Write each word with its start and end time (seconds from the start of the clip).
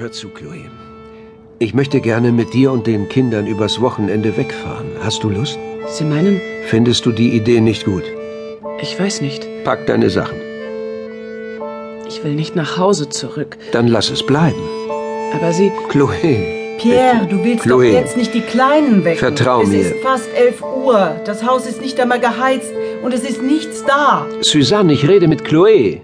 Hör 0.00 0.10
zu, 0.10 0.30
Chloe. 0.30 0.64
Ich 1.58 1.74
möchte 1.74 2.00
gerne 2.00 2.32
mit 2.32 2.54
dir 2.54 2.72
und 2.72 2.86
den 2.86 3.10
Kindern 3.10 3.46
übers 3.46 3.82
Wochenende 3.82 4.34
wegfahren. 4.38 4.86
Hast 5.02 5.22
du 5.22 5.28
Lust? 5.28 5.58
Sie 5.88 6.04
meinen, 6.04 6.40
Findest 6.68 7.04
du 7.04 7.12
die 7.12 7.36
Idee 7.36 7.60
nicht 7.60 7.84
gut? 7.84 8.04
ich 8.80 8.98
weiß 8.98 9.20
nicht. 9.20 9.46
Pack 9.62 9.86
deine 9.86 10.08
Sachen. 10.08 10.38
Ich 12.08 12.24
will 12.24 12.34
nicht 12.34 12.56
nach 12.56 12.78
Hause 12.78 13.10
zurück. 13.10 13.58
Dann 13.72 13.88
lass 13.88 14.08
es 14.08 14.24
bleiben. 14.24 14.62
Aber 15.34 15.52
Sie. 15.52 15.70
Chloe. 15.90 16.78
Pierre, 16.78 17.26
du 17.28 17.44
willst 17.44 17.64
Chloe. 17.64 17.92
doch 17.92 18.00
jetzt 18.00 18.16
nicht 18.16 18.32
die 18.32 18.40
Kleinen 18.40 19.04
wecken. 19.04 19.18
Vertrau 19.18 19.60
es 19.60 19.68
mir. 19.68 19.80
Es 19.80 19.86
ist 19.88 20.02
fast 20.02 20.30
elf 20.34 20.62
Uhr. 20.62 21.20
Das 21.26 21.44
Haus 21.44 21.66
ist 21.66 21.82
nicht 21.82 22.00
einmal 22.00 22.20
geheizt 22.20 22.72
und 23.02 23.12
es 23.12 23.22
ist 23.22 23.42
nichts 23.42 23.84
da. 23.84 24.26
Suzanne, 24.40 24.94
ich 24.94 25.06
rede 25.06 25.28
mit 25.28 25.44
Chloe. 25.44 26.00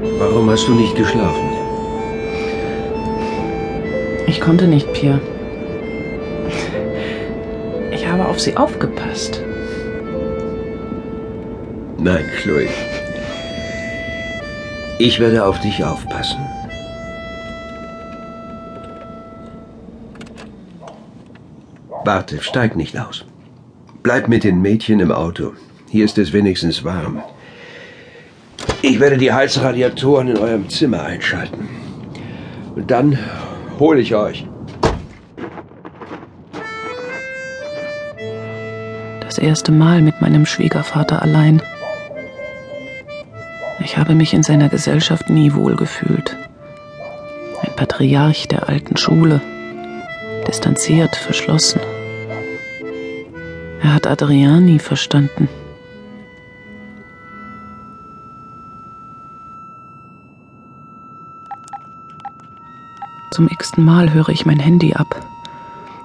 Warum 0.00 0.48
hast 0.50 0.68
du 0.68 0.74
nicht 0.74 0.94
geschlafen? 0.94 1.48
Ich 4.26 4.40
konnte 4.40 4.66
nicht, 4.66 4.92
Pierre. 4.92 5.20
Ich 7.90 8.06
habe 8.06 8.26
auf 8.26 8.38
Sie 8.38 8.56
aufgepasst. 8.56 9.42
Nein, 11.98 12.24
Chloe. 12.36 12.68
Ich 15.00 15.18
werde 15.18 15.44
auf 15.44 15.60
dich 15.60 15.84
aufpassen. 15.84 16.38
Warte, 22.04 22.40
steig 22.40 22.76
nicht 22.76 22.98
aus. 22.98 23.24
Bleib 24.02 24.28
mit 24.28 24.44
den 24.44 24.62
Mädchen 24.62 25.00
im 25.00 25.12
Auto. 25.12 25.52
Hier 25.90 26.04
ist 26.04 26.18
es 26.18 26.32
wenigstens 26.32 26.84
warm. 26.84 27.22
Ich 28.80 29.00
werde 29.00 29.18
die 29.18 29.32
Heizradiatoren 29.32 30.28
in 30.28 30.38
eurem 30.38 30.68
Zimmer 30.68 31.02
einschalten. 31.02 31.68
Und 32.76 32.90
dann 32.90 33.18
hole 33.80 34.00
ich 34.00 34.14
euch. 34.14 34.46
Das 39.20 39.38
erste 39.38 39.72
Mal 39.72 40.00
mit 40.00 40.20
meinem 40.20 40.46
Schwiegervater 40.46 41.22
allein. 41.22 41.60
Ich 43.80 43.96
habe 43.96 44.14
mich 44.14 44.32
in 44.32 44.44
seiner 44.44 44.68
Gesellschaft 44.68 45.28
nie 45.28 45.54
wohlgefühlt. 45.54 46.36
Ein 47.62 47.74
Patriarch 47.74 48.46
der 48.46 48.68
alten 48.68 48.96
Schule, 48.96 49.40
distanziert, 50.46 51.16
verschlossen. 51.16 51.80
Er 53.82 53.94
hat 53.94 54.06
Adrian 54.06 54.64
nie 54.64 54.78
verstanden. 54.78 55.48
Zum 63.38 63.46
x-ten 63.46 63.84
Mal 63.84 64.12
höre 64.12 64.30
ich 64.30 64.46
mein 64.46 64.58
Handy 64.58 64.94
ab 64.94 65.24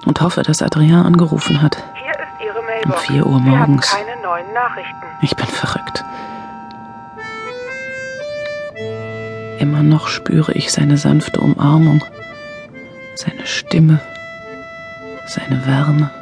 und 0.06 0.20
hoffe, 0.20 0.42
dass 0.42 0.62
Adrian 0.62 1.04
angerufen 1.04 1.60
hat. 1.60 1.82
Hier 2.00 2.12
ist 2.12 2.44
Ihre 2.46 2.62
Mailbox. 2.62 3.08
Um 3.08 3.14
4 3.16 3.26
Uhr 3.26 3.38
Sie 3.40 3.50
haben 3.50 3.72
morgens. 3.72 3.90
keine 3.90 4.22
neuen 4.22 4.52
Nachrichten. 4.52 5.02
Ich 5.20 5.34
bin 5.34 5.46
verrückt. 5.46 6.04
Immer 9.58 9.82
noch 9.82 10.06
spüre 10.06 10.52
ich 10.52 10.70
seine 10.70 10.96
sanfte 10.96 11.40
Umarmung, 11.40 12.04
seine 13.16 13.44
Stimme, 13.48 14.00
seine 15.26 15.66
Wärme. 15.66 16.12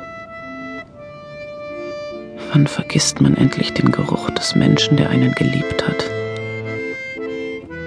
Wann 2.55 2.67
vergisst 2.67 3.21
man 3.21 3.37
endlich 3.37 3.75
den 3.75 3.93
Geruch 3.93 4.31
des 4.31 4.55
Menschen, 4.55 4.97
der 4.97 5.11
einen 5.11 5.33
geliebt 5.33 5.87
hat? 5.87 6.07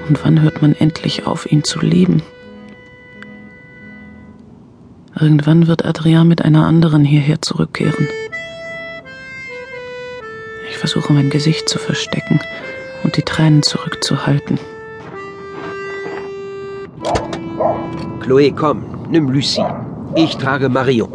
Und 0.08 0.24
wann 0.24 0.44
hört 0.44 0.62
man 0.62 0.76
endlich 0.76 1.26
auf, 1.26 1.52
ihn 1.52 1.64
zu 1.64 1.80
lieben? 1.80 2.22
Irgendwann 5.20 5.68
wird 5.68 5.86
Adrian 5.86 6.28
mit 6.28 6.44
einer 6.44 6.66
anderen 6.66 7.06
hierher 7.06 7.42
zurückkehren. 7.42 8.08
Ich 10.70 10.78
versuche 10.78 11.14
mein 11.14 11.30
Gesicht 11.30 11.70
zu 11.70 11.80
verstecken 11.80 12.42
und 13.04 13.16
die 13.16 13.22
Tränen 13.22 13.64
zurückzuhalten. 13.64 14.60
Chloe, 18.20 18.52
komm, 18.52 18.84
nimm 19.10 19.30
Lucie. 19.30 19.64
Ich 20.16 20.36
trage 20.36 20.68
Marion. 20.68 21.14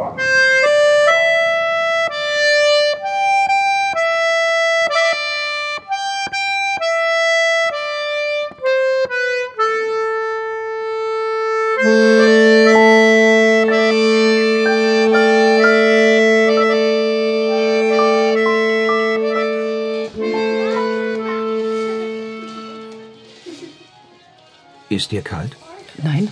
Ist 24.90 25.12
dir 25.12 25.22
kalt? 25.22 25.56
Nein, 26.02 26.28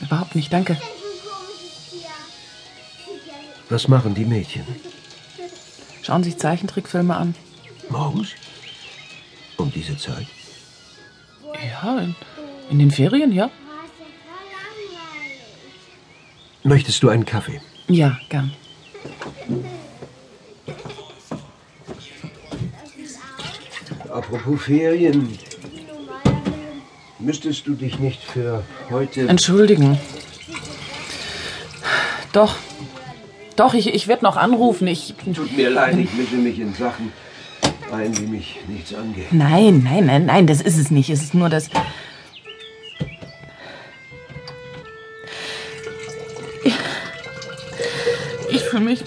überhaupt 0.00 0.34
nicht, 0.34 0.50
danke. 0.50 0.78
Was 3.68 3.86
machen 3.86 4.14
die 4.14 4.24
Mädchen? 4.24 4.64
Schauen 6.02 6.24
sich 6.24 6.38
Zeichentrickfilme 6.38 7.14
an. 7.14 7.34
Morgens? 7.90 8.28
Um 9.58 9.70
diese 9.70 9.98
Zeit? 9.98 10.26
Ja, 11.70 11.98
in, 11.98 12.14
in 12.70 12.78
den 12.78 12.90
Ferien, 12.90 13.32
ja? 13.32 13.50
Möchtest 16.62 17.02
du 17.02 17.10
einen 17.10 17.26
Kaffee? 17.26 17.60
Ja, 17.88 18.18
gern. 18.30 18.52
Apropos 24.08 24.62
Ferien. 24.62 25.38
Müsstest 27.26 27.66
du 27.66 27.74
dich 27.74 27.98
nicht 27.98 28.22
für 28.22 28.62
heute... 28.88 29.22
Entschuldigen. 29.26 29.98
Doch. 32.32 32.54
Doch, 33.56 33.74
ich, 33.74 33.92
ich 33.92 34.06
werde 34.06 34.24
noch 34.24 34.36
anrufen. 34.36 34.86
Ich. 34.86 35.12
Tut 35.34 35.56
mir 35.56 35.70
leid, 35.70 35.98
ich 35.98 36.12
mische 36.12 36.36
mich 36.36 36.60
in 36.60 36.72
Sachen 36.72 37.12
ein, 37.90 38.12
die 38.12 38.26
mich 38.28 38.60
nichts 38.68 38.94
angehen. 38.94 39.26
Nein, 39.32 39.82
nein, 39.82 40.06
nein, 40.06 40.26
nein, 40.26 40.46
das 40.46 40.60
ist 40.60 40.78
es 40.78 40.92
nicht. 40.92 41.10
Es 41.10 41.20
ist 41.20 41.34
nur 41.34 41.48
das. 41.48 41.68
Ich 48.48 48.62
fühle 48.62 48.84
mich. 48.84 49.02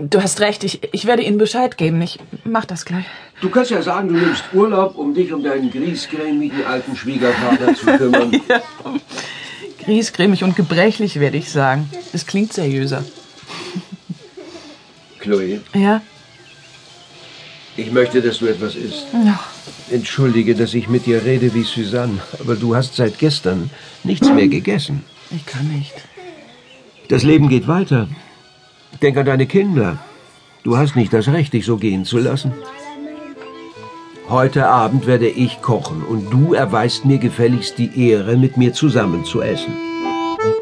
Du 0.00 0.22
hast 0.22 0.40
recht, 0.40 0.64
ich, 0.64 0.80
ich 0.92 1.06
werde 1.06 1.22
Ihnen 1.22 1.38
Bescheid 1.38 1.76
geben. 1.76 2.00
Ich 2.02 2.18
mach 2.44 2.64
das 2.64 2.84
gleich. 2.84 3.04
Du 3.40 3.50
kannst 3.50 3.70
ja 3.70 3.82
sagen, 3.82 4.08
du 4.08 4.14
nimmst 4.14 4.44
Urlaub, 4.52 4.96
um 4.96 5.14
dich 5.14 5.32
um 5.32 5.42
deinen 5.42 5.70
griesgrämigen 5.70 6.64
alten 6.64 6.96
Schwiegervater 6.96 7.74
zu 7.74 7.86
kümmern. 7.86 8.32
Griesgrämig 9.84 10.44
und 10.44 10.54
gebrechlich, 10.56 11.18
werde 11.18 11.36
ich 11.38 11.50
sagen. 11.50 11.88
Das 12.12 12.26
klingt 12.26 12.52
seriöser. 12.52 13.04
Chloe, 15.20 15.60
Ja? 15.74 16.00
ich 17.76 17.92
möchte, 17.92 18.20
dass 18.20 18.38
du 18.38 18.46
etwas 18.46 18.74
isst. 18.74 19.06
Ja. 19.24 19.38
Entschuldige, 19.90 20.54
dass 20.56 20.74
ich 20.74 20.88
mit 20.88 21.06
dir 21.06 21.24
rede 21.24 21.54
wie 21.54 21.62
Suzanne, 21.62 22.18
aber 22.40 22.56
du 22.56 22.74
hast 22.74 22.96
seit 22.96 23.18
gestern 23.18 23.70
nichts 24.04 24.28
mehr 24.28 24.48
gegessen. 24.48 25.04
Ich 25.30 25.46
kann 25.46 25.68
nicht. 25.68 25.94
Das 27.08 27.22
Leben 27.22 27.48
geht 27.48 27.68
weiter. 27.68 28.08
Denk 29.02 29.16
an 29.16 29.26
deine 29.26 29.46
Kinder. 29.46 29.98
Du 30.64 30.76
hast 30.76 30.96
nicht 30.96 31.12
das 31.12 31.28
Recht, 31.28 31.52
dich 31.52 31.64
so 31.64 31.76
gehen 31.76 32.04
zu 32.04 32.18
lassen. 32.18 32.52
Heute 34.28 34.66
Abend 34.66 35.06
werde 35.06 35.28
ich 35.28 35.62
kochen 35.62 36.02
und 36.02 36.30
du 36.30 36.52
erweist 36.52 37.04
mir 37.04 37.18
gefälligst 37.18 37.78
die 37.78 38.08
Ehre, 38.08 38.36
mit 38.36 38.56
mir 38.56 38.72
zusammen 38.72 39.24
zu 39.24 39.40
essen. 39.40 39.72
Nein, 39.72 40.58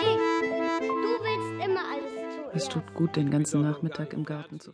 ich. 0.00 0.18
Du 0.80 1.10
willst 1.22 1.52
immer 1.64 1.84
alles 1.92 2.14
tun. 2.36 2.50
Es 2.54 2.68
tut 2.68 2.94
gut, 2.94 3.16
den 3.16 3.30
ganzen 3.30 3.62
Nachmittag 3.62 4.14
im 4.14 4.24
Garten 4.24 4.58
zu 4.60 4.72